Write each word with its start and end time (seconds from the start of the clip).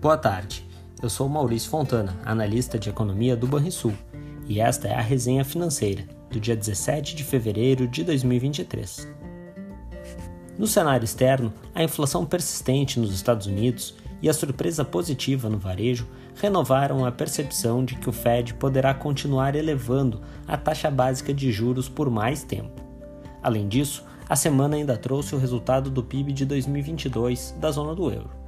Boa 0.00 0.16
tarde, 0.16 0.66
eu 1.02 1.10
sou 1.10 1.28
Maurício 1.28 1.68
Fontana, 1.68 2.18
analista 2.24 2.78
de 2.78 2.88
economia 2.88 3.36
do 3.36 3.46
Banrisul, 3.46 3.92
e 4.48 4.58
esta 4.58 4.88
é 4.88 4.94
a 4.94 5.00
resenha 5.02 5.44
financeira 5.44 6.04
do 6.30 6.40
dia 6.40 6.56
17 6.56 7.14
de 7.14 7.22
fevereiro 7.22 7.86
de 7.86 8.02
2023. 8.02 9.06
No 10.56 10.66
cenário 10.66 11.04
externo, 11.04 11.52
a 11.74 11.84
inflação 11.84 12.24
persistente 12.24 12.98
nos 12.98 13.12
Estados 13.12 13.46
Unidos 13.46 13.94
e 14.22 14.30
a 14.30 14.32
surpresa 14.32 14.86
positiva 14.86 15.50
no 15.50 15.58
varejo 15.58 16.08
renovaram 16.34 17.04
a 17.04 17.12
percepção 17.12 17.84
de 17.84 17.94
que 17.96 18.08
o 18.08 18.12
Fed 18.12 18.54
poderá 18.54 18.94
continuar 18.94 19.54
elevando 19.54 20.22
a 20.48 20.56
taxa 20.56 20.90
básica 20.90 21.34
de 21.34 21.52
juros 21.52 21.90
por 21.90 22.08
mais 22.08 22.42
tempo. 22.42 22.80
Além 23.42 23.68
disso, 23.68 24.02
a 24.26 24.34
semana 24.34 24.76
ainda 24.76 24.96
trouxe 24.96 25.34
o 25.34 25.38
resultado 25.38 25.90
do 25.90 26.02
PIB 26.02 26.32
de 26.32 26.46
2022 26.46 27.54
da 27.60 27.70
zona 27.70 27.94
do 27.94 28.10
euro. 28.10 28.40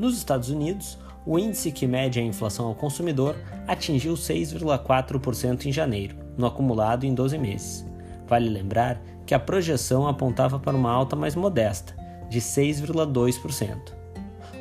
Nos 0.00 0.16
Estados 0.16 0.48
Unidos, 0.48 0.96
o 1.26 1.38
índice 1.38 1.70
que 1.70 1.86
mede 1.86 2.18
a 2.18 2.22
inflação 2.22 2.68
ao 2.68 2.74
consumidor 2.74 3.36
atingiu 3.68 4.14
6,4% 4.14 5.66
em 5.66 5.72
janeiro, 5.72 6.16
no 6.38 6.46
acumulado 6.46 7.04
em 7.04 7.12
12 7.12 7.36
meses. 7.36 7.86
Vale 8.26 8.48
lembrar 8.48 8.98
que 9.26 9.34
a 9.34 9.38
projeção 9.38 10.08
apontava 10.08 10.58
para 10.58 10.74
uma 10.74 10.90
alta 10.90 11.14
mais 11.14 11.34
modesta, 11.34 11.94
de 12.30 12.40
6,2%. 12.40 13.76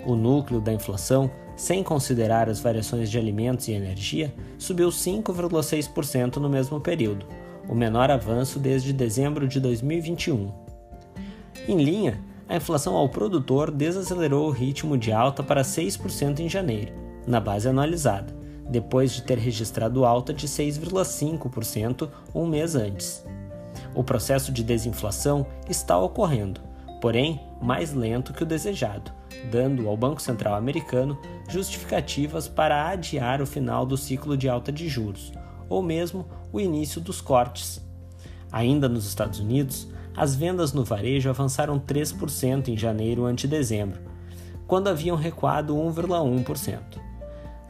O 0.05 0.13
núcleo 0.13 0.59
da 0.59 0.73
inflação, 0.73 1.31
sem 1.55 1.83
considerar 1.83 2.49
as 2.49 2.59
variações 2.59 3.09
de 3.09 3.17
alimentos 3.17 3.69
e 3.69 3.71
energia, 3.71 4.35
subiu 4.57 4.89
5,6% 4.89 6.35
no 6.35 6.49
mesmo 6.49 6.81
período, 6.81 7.25
o 7.69 7.73
menor 7.73 8.11
avanço 8.11 8.59
desde 8.59 8.91
dezembro 8.91 9.47
de 9.47 9.61
2021. 9.61 10.51
Em 11.65 11.81
linha, 11.81 12.21
a 12.49 12.55
inflação 12.55 12.95
ao 12.95 13.07
produtor 13.07 13.69
desacelerou 13.69 14.47
o 14.47 14.51
ritmo 14.51 14.97
de 14.97 15.11
alta 15.11 15.43
para 15.43 15.61
6% 15.61 16.39
em 16.39 16.49
janeiro, 16.49 16.91
na 17.27 17.39
base 17.39 17.69
anualizada, 17.69 18.35
depois 18.67 19.13
de 19.13 19.21
ter 19.21 19.37
registrado 19.37 20.03
alta 20.03 20.33
de 20.33 20.47
6,5% 20.47 22.09
um 22.33 22.47
mês 22.47 22.73
antes. 22.73 23.23
O 23.93 24.03
processo 24.03 24.51
de 24.51 24.63
desinflação 24.63 25.45
está 25.69 25.95
ocorrendo, 25.99 26.59
porém 26.99 27.39
mais 27.61 27.93
lento 27.93 28.33
que 28.33 28.41
o 28.41 28.47
desejado, 28.47 29.11
dando 29.51 29.87
ao 29.87 29.95
Banco 29.95 30.19
Central 30.19 30.55
americano 30.55 31.19
justificativas 31.47 32.47
para 32.47 32.89
adiar 32.89 33.43
o 33.43 33.45
final 33.45 33.85
do 33.85 33.95
ciclo 33.95 34.35
de 34.35 34.49
alta 34.49 34.71
de 34.71 34.89
juros, 34.89 35.31
ou 35.69 35.83
mesmo 35.83 36.27
o 36.51 36.59
início 36.59 36.99
dos 36.99 37.21
cortes. 37.21 37.79
Ainda 38.51 38.89
nos 38.89 39.05
Estados 39.05 39.39
Unidos, 39.39 39.87
as 40.19 40.35
vendas 40.35 40.73
no 40.73 40.83
varejo 40.83 41.29
avançaram 41.29 41.79
3% 41.79 42.67
em 42.67 42.77
janeiro 42.77 43.25
ante 43.25 43.47
dezembro, 43.47 44.01
quando 44.67 44.89
haviam 44.89 45.15
recuado 45.15 45.73
1,1%. 45.73 46.99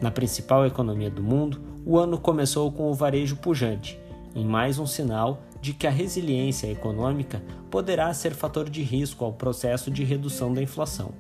Na 0.02 0.10
principal 0.10 0.66
economia 0.66 1.12
do 1.12 1.22
mundo, 1.22 1.62
o 1.86 2.00
ano 2.00 2.18
começou 2.18 2.72
com 2.72 2.90
o 2.90 2.94
varejo 2.96 3.36
pujante, 3.36 4.00
em 4.34 4.44
mais 4.44 4.80
um 4.80 4.88
sinal 4.88 5.44
de 5.62 5.74
que 5.74 5.86
a 5.86 5.92
resiliência 5.92 6.66
econômica 6.72 7.40
poderá 7.70 8.12
ser 8.16 8.34
fator 8.34 8.68
de 8.68 8.82
risco 8.82 9.24
ao 9.24 9.34
processo 9.34 9.92
de 9.92 10.04
redução 10.04 10.52
da 10.52 10.64
inflação. 10.64 11.12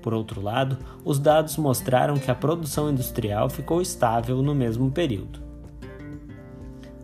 Por 0.00 0.14
outro 0.14 0.40
lado, 0.40 0.78
os 1.04 1.18
dados 1.18 1.58
mostraram 1.58 2.16
que 2.16 2.30
a 2.30 2.34
produção 2.34 2.88
industrial 2.88 3.50
ficou 3.50 3.82
estável 3.82 4.40
no 4.42 4.54
mesmo 4.54 4.90
período. 4.90 5.40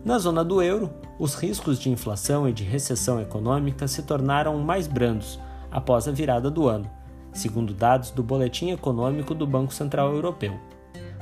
Na 0.03 0.17
zona 0.17 0.43
do 0.43 0.63
euro, 0.63 0.89
os 1.17 1.35
riscos 1.35 1.79
de 1.79 1.89
inflação 1.89 2.47
e 2.47 2.53
de 2.53 2.63
recessão 2.63 3.21
econômica 3.21 3.87
se 3.87 4.03
tornaram 4.03 4.57
mais 4.59 4.87
brandos 4.87 5.39
após 5.71 6.07
a 6.07 6.11
virada 6.11 6.51
do 6.51 6.67
ano, 6.67 6.89
segundo 7.31 7.73
dados 7.73 8.11
do 8.11 8.21
Boletim 8.21 8.71
Econômico 8.71 9.33
do 9.33 9.47
Banco 9.47 9.73
Central 9.73 10.13
Europeu. 10.13 10.59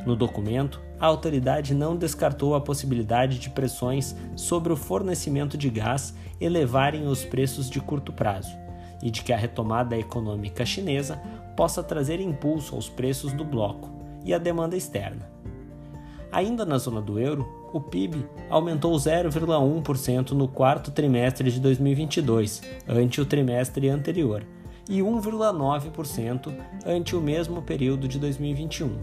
No 0.05 0.15
documento, 0.15 0.81
a 0.99 1.05
autoridade 1.05 1.73
não 1.73 1.95
descartou 1.95 2.55
a 2.55 2.61
possibilidade 2.61 3.39
de 3.39 3.49
pressões 3.49 4.15
sobre 4.35 4.73
o 4.73 4.77
fornecimento 4.77 5.57
de 5.57 5.69
gás 5.69 6.13
elevarem 6.41 7.07
os 7.07 7.23
preços 7.23 7.69
de 7.69 7.79
curto 7.79 8.11
prazo 8.11 8.55
e 9.01 9.09
de 9.09 9.21
que 9.21 9.31
a 9.31 9.37
retomada 9.37 9.97
econômica 9.97 10.65
chinesa 10.65 11.21
possa 11.55 11.83
trazer 11.83 12.19
impulso 12.19 12.75
aos 12.75 12.89
preços 12.89 13.31
do 13.33 13.45
bloco 13.45 13.89
e 14.25 14.33
à 14.33 14.37
demanda 14.37 14.75
externa. 14.75 15.29
Ainda 16.31 16.65
na 16.65 16.77
zona 16.77 17.01
do 17.01 17.19
euro, 17.19 17.62
o 17.73 17.81
PIB 17.81 18.25
aumentou 18.49 18.93
0,1% 18.93 20.31
no 20.31 20.47
quarto 20.47 20.91
trimestre 20.91 21.51
de 21.51 21.59
2022, 21.59 22.61
ante 22.87 23.19
o 23.19 23.25
trimestre 23.25 23.89
anterior, 23.89 24.45
e 24.87 24.99
1,9% 24.99 26.53
ante 26.85 27.15
o 27.15 27.21
mesmo 27.21 27.63
período 27.63 28.07
de 28.07 28.19
2021, 28.19 28.95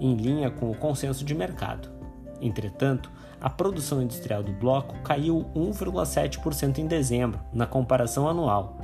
em 0.00 0.14
linha 0.14 0.50
com 0.50 0.70
o 0.70 0.74
consenso 0.74 1.24
de 1.24 1.34
mercado. 1.34 1.90
Entretanto, 2.40 3.12
a 3.38 3.50
produção 3.50 4.00
industrial 4.00 4.42
do 4.42 4.52
bloco 4.52 4.94
caiu 5.02 5.44
1,7% 5.54 6.78
em 6.78 6.86
dezembro, 6.86 7.38
na 7.52 7.66
comparação 7.66 8.26
anual. 8.26 8.78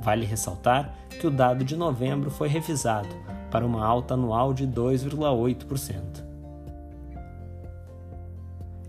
Vale 0.00 0.24
ressaltar 0.24 0.94
que 1.08 1.26
o 1.26 1.30
dado 1.30 1.64
de 1.64 1.74
novembro 1.74 2.30
foi 2.30 2.46
revisado 2.46 3.08
para 3.50 3.66
uma 3.66 3.84
alta 3.84 4.14
anual 4.14 4.54
de 4.54 4.66
2,8%. 4.68 6.25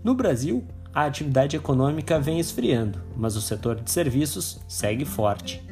No 0.02 0.14
Brasil, 0.14 0.64
a 0.94 1.04
atividade 1.04 1.56
econômica 1.56 2.18
vem 2.20 2.38
esfriando, 2.38 3.00
mas 3.16 3.36
o 3.36 3.40
setor 3.40 3.80
de 3.80 3.90
serviços 3.90 4.60
segue 4.68 5.04
forte. 5.04 5.62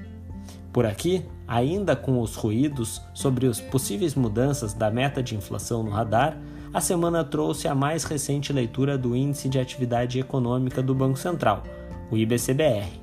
Por 0.72 0.84
aqui, 0.84 1.24
ainda 1.48 1.96
com 1.96 2.20
os 2.20 2.34
ruídos 2.34 3.00
sobre 3.14 3.46
as 3.46 3.60
possíveis 3.60 4.14
mudanças 4.14 4.74
da 4.74 4.90
meta 4.90 5.22
de 5.22 5.34
inflação 5.34 5.82
no 5.82 5.90
radar, 5.90 6.36
a 6.74 6.80
semana 6.80 7.24
trouxe 7.24 7.68
a 7.68 7.74
mais 7.74 8.04
recente 8.04 8.52
leitura 8.52 8.98
do 8.98 9.16
Índice 9.16 9.48
de 9.48 9.58
Atividade 9.58 10.18
Econômica 10.18 10.82
do 10.82 10.94
Banco 10.94 11.18
Central, 11.18 11.62
o 12.10 12.16
IBCBR, 12.16 13.00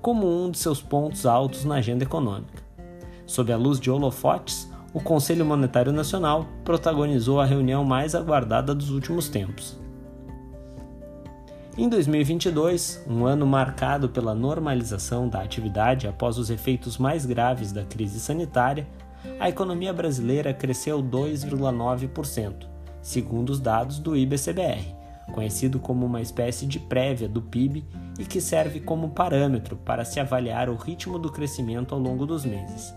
como 0.00 0.26
um 0.26 0.50
de 0.50 0.58
seus 0.58 0.80
pontos 0.80 1.26
altos 1.26 1.64
na 1.64 1.74
agenda 1.74 2.04
econômica. 2.04 2.62
Sob 3.26 3.52
a 3.52 3.56
luz 3.56 3.78
de 3.78 3.90
holofotes, 3.90 4.70
o 4.92 5.00
Conselho 5.00 5.44
Monetário 5.44 5.92
Nacional 5.92 6.46
protagonizou 6.64 7.40
a 7.40 7.44
reunião 7.44 7.84
mais 7.84 8.14
aguardada 8.14 8.74
dos 8.74 8.90
últimos 8.90 9.28
tempos. 9.28 9.83
Em 11.76 11.88
2022, 11.88 13.04
um 13.04 13.26
ano 13.26 13.44
marcado 13.44 14.08
pela 14.08 14.32
normalização 14.32 15.28
da 15.28 15.42
atividade 15.42 16.06
após 16.06 16.38
os 16.38 16.48
efeitos 16.48 16.98
mais 16.98 17.26
graves 17.26 17.72
da 17.72 17.82
crise 17.82 18.20
sanitária, 18.20 18.86
a 19.40 19.48
economia 19.48 19.92
brasileira 19.92 20.54
cresceu 20.54 21.02
2,9%, 21.02 22.68
segundo 23.02 23.50
os 23.50 23.58
dados 23.58 23.98
do 23.98 24.16
IBCBR, 24.16 24.94
conhecido 25.32 25.80
como 25.80 26.06
uma 26.06 26.22
espécie 26.22 26.64
de 26.64 26.78
prévia 26.78 27.28
do 27.28 27.42
PIB 27.42 27.84
e 28.20 28.24
que 28.24 28.40
serve 28.40 28.78
como 28.78 29.10
parâmetro 29.10 29.76
para 29.76 30.04
se 30.04 30.20
avaliar 30.20 30.68
o 30.68 30.76
ritmo 30.76 31.18
do 31.18 31.32
crescimento 31.32 31.92
ao 31.92 32.00
longo 32.00 32.24
dos 32.24 32.44
meses. 32.44 32.94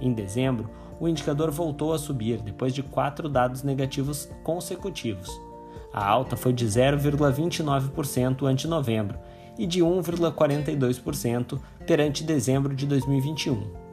Em 0.00 0.12
dezembro, 0.12 0.68
o 0.98 1.06
indicador 1.06 1.52
voltou 1.52 1.92
a 1.92 1.98
subir 1.98 2.40
depois 2.40 2.74
de 2.74 2.82
quatro 2.82 3.28
dados 3.28 3.62
negativos 3.62 4.28
consecutivos 4.42 5.30
a 5.92 6.06
alta 6.06 6.36
foi 6.36 6.52
de 6.52 6.66
0,29% 6.66 8.44
ante 8.44 8.66
novembro 8.66 9.18
e 9.58 9.66
de 9.66 9.80
1,42% 9.80 11.58
perante 11.86 12.22
dezembro 12.22 12.74
de 12.74 12.86
2021. 12.86 13.88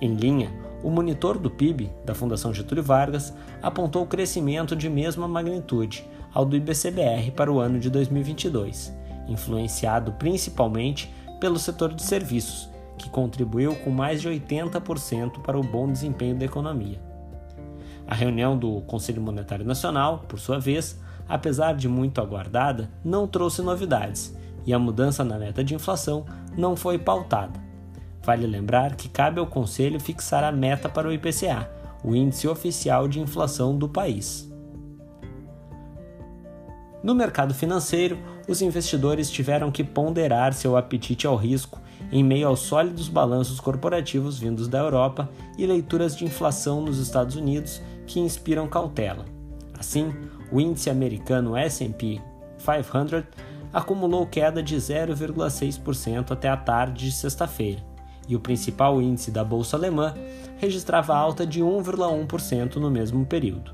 Em 0.00 0.14
linha, 0.14 0.52
o 0.82 0.90
monitor 0.90 1.38
do 1.38 1.50
PIB 1.50 1.90
da 2.04 2.14
Fundação 2.14 2.52
Getúlio 2.52 2.82
Vargas 2.82 3.32
apontou 3.62 4.06
crescimento 4.06 4.74
de 4.74 4.88
mesma 4.88 5.28
magnitude 5.28 6.04
ao 6.34 6.44
do 6.44 6.56
IBCBR 6.56 7.30
para 7.32 7.52
o 7.52 7.60
ano 7.60 7.78
de 7.78 7.90
2022, 7.90 8.92
influenciado 9.28 10.12
principalmente 10.12 11.12
pelo 11.40 11.58
setor 11.58 11.92
de 11.94 12.02
serviços, 12.02 12.68
que 12.98 13.10
contribuiu 13.10 13.74
com 13.76 13.90
mais 13.90 14.20
de 14.20 14.28
80% 14.28 15.40
para 15.42 15.58
o 15.58 15.62
bom 15.62 15.90
desempenho 15.90 16.36
da 16.36 16.44
economia. 16.44 17.00
A 18.06 18.14
reunião 18.14 18.56
do 18.56 18.80
Conselho 18.82 19.22
Monetário 19.22 19.64
Nacional, 19.64 20.24
por 20.28 20.38
sua 20.38 20.58
vez, 20.58 21.00
apesar 21.28 21.74
de 21.74 21.88
muito 21.88 22.20
aguardada, 22.20 22.90
não 23.04 23.26
trouxe 23.26 23.62
novidades 23.62 24.36
e 24.64 24.72
a 24.72 24.78
mudança 24.78 25.24
na 25.24 25.38
meta 25.38 25.62
de 25.62 25.74
inflação 25.74 26.24
não 26.56 26.76
foi 26.76 26.98
pautada. 26.98 27.60
Vale 28.22 28.46
lembrar 28.46 28.94
que 28.94 29.08
cabe 29.08 29.40
ao 29.40 29.46
Conselho 29.46 29.98
fixar 29.98 30.44
a 30.44 30.52
meta 30.52 30.88
para 30.88 31.08
o 31.08 31.12
IPCA, 31.12 31.68
o 32.04 32.14
índice 32.14 32.46
oficial 32.46 33.08
de 33.08 33.20
inflação 33.20 33.76
do 33.76 33.88
país. 33.88 34.48
No 37.02 37.16
mercado 37.16 37.52
financeiro, 37.52 38.16
os 38.48 38.62
investidores 38.62 39.28
tiveram 39.28 39.72
que 39.72 39.82
ponderar 39.82 40.52
seu 40.52 40.76
apetite 40.76 41.26
ao 41.26 41.34
risco 41.34 41.80
em 42.12 42.22
meio 42.22 42.46
aos 42.46 42.60
sólidos 42.60 43.08
balanços 43.08 43.58
corporativos 43.58 44.38
vindos 44.38 44.68
da 44.68 44.78
Europa 44.78 45.28
e 45.58 45.66
leituras 45.66 46.16
de 46.16 46.24
inflação 46.24 46.80
nos 46.80 46.98
Estados 46.98 47.34
Unidos 47.34 47.80
que 48.06 48.20
inspiram 48.20 48.68
cautela. 48.68 49.24
Assim, 49.78 50.12
o 50.50 50.60
índice 50.60 50.90
americano 50.90 51.56
S&P 51.56 52.20
500 52.58 53.24
acumulou 53.72 54.26
queda 54.26 54.62
de 54.62 54.76
0,6% 54.76 56.30
até 56.30 56.48
a 56.48 56.56
tarde 56.56 57.06
de 57.06 57.12
sexta-feira, 57.12 57.82
e 58.28 58.36
o 58.36 58.40
principal 58.40 59.00
índice 59.00 59.30
da 59.30 59.42
bolsa 59.42 59.76
alemã 59.76 60.14
registrava 60.58 61.16
alta 61.16 61.46
de 61.46 61.62
1,1% 61.62 62.76
no 62.76 62.90
mesmo 62.90 63.24
período. 63.26 63.72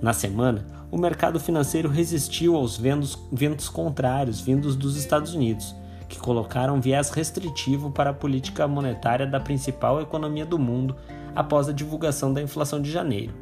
Na 0.00 0.12
semana, 0.12 0.64
o 0.90 0.96
mercado 0.96 1.38
financeiro 1.38 1.88
resistiu 1.88 2.56
aos 2.56 2.78
ventos, 2.78 3.18
ventos 3.32 3.68
contrários 3.68 4.40
vindos 4.40 4.76
dos 4.76 4.96
Estados 4.96 5.34
Unidos, 5.34 5.74
que 6.08 6.18
colocaram 6.18 6.80
viés 6.80 7.10
restritivo 7.10 7.90
para 7.90 8.10
a 8.10 8.14
política 8.14 8.66
monetária 8.66 9.26
da 9.26 9.38
principal 9.38 10.00
economia 10.00 10.46
do 10.46 10.58
mundo 10.58 10.96
após 11.34 11.68
a 11.68 11.72
divulgação 11.72 12.32
da 12.32 12.40
inflação 12.40 12.80
de 12.80 12.90
janeiro. 12.90 13.34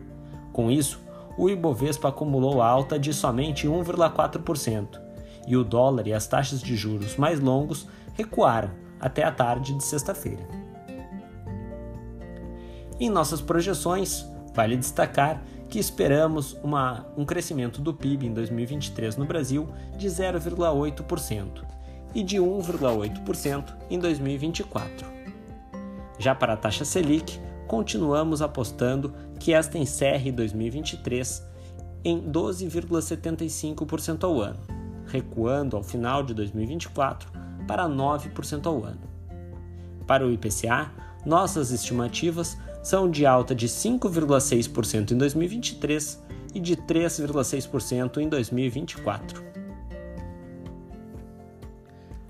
Com 0.52 0.70
isso, 0.70 0.98
o 1.36 1.48
Ibovespa 1.48 2.08
acumulou 2.08 2.62
alta 2.62 2.98
de 2.98 3.12
somente 3.12 3.66
1,4% 3.66 5.00
e 5.46 5.56
o 5.56 5.62
dólar 5.62 6.06
e 6.06 6.12
as 6.12 6.26
taxas 6.26 6.60
de 6.60 6.74
juros 6.74 7.16
mais 7.16 7.40
longos 7.40 7.86
recuaram 8.14 8.70
até 8.98 9.22
a 9.22 9.30
tarde 9.30 9.74
de 9.74 9.84
sexta-feira. 9.84 10.46
Em 12.98 13.10
nossas 13.10 13.40
projeções, 13.40 14.26
vale 14.54 14.76
destacar 14.76 15.42
que 15.68 15.78
esperamos 15.78 16.54
uma, 16.62 17.06
um 17.16 17.24
crescimento 17.24 17.80
do 17.82 17.92
PIB 17.92 18.26
em 18.26 18.32
2023 18.32 19.16
no 19.16 19.26
Brasil 19.26 19.68
de 19.96 20.06
0,8% 20.08 21.64
e 22.14 22.22
de 22.22 22.36
1,8% 22.36 23.74
em 23.90 23.98
2024. 23.98 25.06
Já 26.18 26.34
para 26.34 26.54
a 26.54 26.56
taxa 26.56 26.84
Selic, 26.84 27.38
continuamos 27.66 28.40
apostando 28.40 29.12
que 29.38 29.52
esta 29.52 29.78
encerre 29.78 30.32
2023 30.32 31.44
em 32.04 32.22
12,75% 32.22 34.24
ao 34.24 34.40
ano, 34.40 34.60
recuando 35.06 35.76
ao 35.76 35.82
final 35.82 36.22
de 36.22 36.32
2024 36.34 37.30
para 37.66 37.88
9% 37.88 38.66
ao 38.66 38.84
ano. 38.84 39.00
Para 40.06 40.24
o 40.24 40.32
IPCA, 40.32 40.92
nossas 41.24 41.72
estimativas 41.72 42.56
são 42.82 43.10
de 43.10 43.26
alta 43.26 43.54
de 43.54 43.66
5,6% 43.66 45.10
em 45.10 45.18
2023 45.18 46.22
e 46.54 46.60
de 46.60 46.76
3,6% 46.76 48.18
em 48.18 48.28
2024. 48.28 49.44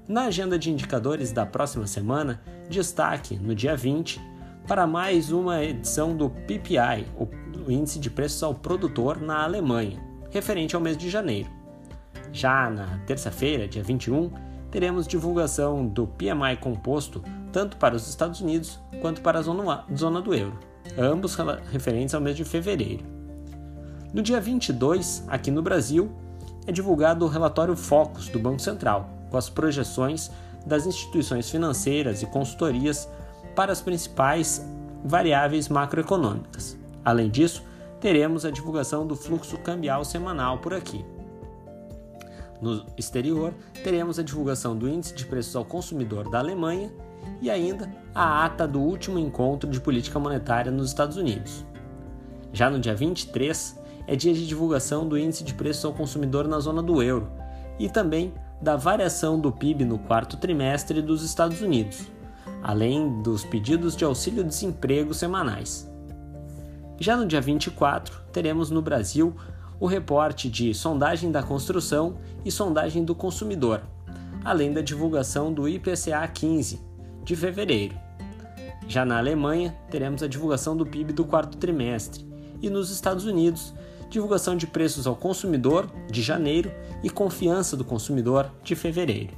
Na 0.09 0.27
agenda 0.27 0.59
de 0.59 0.71
indicadores 0.71 1.33
da 1.33 1.44
próxima 1.44 1.87
semana, 1.87 2.41
destaque 2.71 3.37
no 3.37 3.55
dia 3.55 3.77
20 3.77 4.36
para 4.66 4.84
mais 4.84 5.30
uma 5.30 5.62
edição 5.62 6.16
do 6.16 6.28
PPI, 6.28 7.06
o 7.16 7.70
Índice 7.70 8.00
de 8.00 8.10
Preços 8.10 8.42
ao 8.42 8.52
Produtor 8.52 9.20
na 9.20 9.44
Alemanha, 9.44 10.02
referente 10.30 10.74
ao 10.74 10.82
mês 10.82 10.96
de 10.96 11.08
janeiro. 11.08 11.48
Já 12.32 12.68
na 12.68 12.98
terça-feira, 13.06 13.68
dia 13.68 13.82
21, 13.82 14.28
teremos 14.68 15.06
divulgação 15.06 15.86
do 15.86 16.08
PMI 16.08 16.56
composto 16.60 17.22
tanto 17.52 17.76
para 17.76 17.94
os 17.94 18.08
Estados 18.08 18.40
Unidos 18.40 18.80
quanto 19.00 19.20
para 19.20 19.38
a 19.38 19.42
zona, 19.42 20.20
do 20.20 20.34
euro, 20.34 20.58
ambos 20.98 21.36
referentes 21.70 22.14
ao 22.14 22.20
mês 22.20 22.36
de 22.36 22.44
fevereiro. 22.44 23.04
No 24.12 24.20
dia 24.20 24.40
22, 24.40 25.24
aqui 25.28 25.50
no 25.52 25.62
Brasil, 25.62 26.10
é 26.66 26.72
divulgado 26.72 27.24
o 27.24 27.28
relatório 27.28 27.76
Focus 27.76 28.28
do 28.28 28.40
Banco 28.40 28.60
Central, 28.60 29.08
com 29.30 29.36
as 29.36 29.48
projeções 29.48 30.28
das 30.66 30.86
instituições 30.86 31.48
financeiras 31.48 32.20
e 32.20 32.26
consultorias 32.26 33.08
para 33.56 33.73
as 33.73 33.81
principais 33.81 34.64
variáveis 35.03 35.69
macroeconômicas. 35.69 36.79
Além 37.03 37.31
disso, 37.31 37.64
teremos 37.99 38.44
a 38.44 38.50
divulgação 38.50 39.06
do 39.06 39.17
fluxo 39.17 39.56
cambial 39.58 40.05
semanal 40.05 40.58
por 40.58 40.75
aqui. 40.75 41.05
No 42.61 42.85
exterior, 42.97 43.55
teremos 43.82 44.19
a 44.19 44.23
divulgação 44.23 44.76
do 44.76 44.88
Índice 44.88 45.14
de 45.14 45.25
Preços 45.25 45.56
ao 45.56 45.64
Consumidor 45.64 46.29
da 46.29 46.38
Alemanha 46.38 46.93
e 47.41 47.50
ainda 47.50 47.91
a 48.14 48.44
ata 48.44 48.69
do 48.69 48.81
último 48.81 49.19
encontro 49.19 49.69
de 49.69 49.81
política 49.81 50.19
monetária 50.19 50.70
nos 50.70 50.88
Estados 50.88 51.17
Unidos. 51.17 51.64
Já 52.52 52.70
no 52.70 52.79
dia 52.79 52.94
23, 52.94 53.81
é 54.06 54.17
dia 54.17 54.32
de 54.32 54.47
divulgação 54.47 55.09
do 55.09 55.19
Índice 55.19 55.44
de 55.44 55.55
Preços 55.55 55.85
ao 55.85 55.93
Consumidor 55.93 56.47
na 56.47 56.61
zona 56.61 56.82
do 56.82 57.02
euro 57.02 57.31
e 57.79 57.88
também 57.88 58.35
da 58.61 58.76
variação 58.76 59.38
do 59.38 59.52
PIB 59.52 59.85
no 59.85 59.99
quarto 59.99 60.37
trimestre 60.37 61.02
dos 61.02 61.23
Estados 61.23 61.61
Unidos 61.61 62.15
além 62.62 63.22
dos 63.22 63.44
pedidos 63.44 63.96
de 63.96 64.04
auxílio-desemprego 64.04 65.14
semanais. 65.14 65.90
Já 66.98 67.16
no 67.16 67.26
dia 67.26 67.40
24, 67.40 68.22
teremos 68.32 68.70
no 68.70 68.81
Brasil 68.81 69.34
o 69.78 69.87
reporte 69.87 70.48
de 70.48 70.72
sondagem 70.72 71.31
da 71.31 71.43
construção 71.43 72.16
e 72.44 72.50
sondagem 72.50 73.04
do 73.04 73.14
consumidor, 73.14 73.82
além 74.44 74.72
da 74.72 74.81
divulgação 74.81 75.52
do 75.52 75.69
IPCA 75.69 76.26
15 76.26 76.81
de 77.22 77.37
fevereiro. 77.37 77.94
Já 78.88 79.04
na 79.04 79.19
Alemanha, 79.19 79.76
teremos 79.90 80.22
a 80.22 80.28
divulgação 80.28 80.76
do 80.76 80.87
PIB 80.87 81.12
do 81.12 81.25
quarto 81.25 81.58
trimestre 81.58 82.25
e 82.62 82.70
nos 82.70 82.90
Estados 82.90 83.26
Unidos, 83.26 83.75
divulgação 84.08 84.56
de 84.56 84.66
preços 84.66 85.06
ao 85.06 85.16
consumidor 85.16 85.90
de 86.10 86.22
janeiro 86.22 86.70
e 87.02 87.10
confiança 87.10 87.76
do 87.76 87.84
consumidor 87.84 88.50
de 88.62 88.75
fevereiro. 88.75 89.34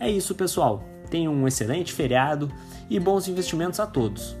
É 0.00 0.10
isso, 0.10 0.34
pessoal. 0.34 0.82
Tenham 1.08 1.32
um 1.32 1.46
excelente 1.46 1.92
feriado 1.92 2.50
e 2.88 2.98
bons 2.98 3.28
investimentos 3.28 3.80
a 3.80 3.86
todos. 3.86 4.36